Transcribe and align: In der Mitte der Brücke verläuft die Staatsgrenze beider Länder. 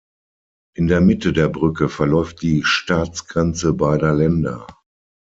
In 0.75 0.87
der 0.87 0.99
Mitte 0.99 1.31
der 1.31 1.47
Brücke 1.47 1.87
verläuft 1.87 2.41
die 2.41 2.63
Staatsgrenze 2.63 3.73
beider 3.75 4.13
Länder. 4.15 4.65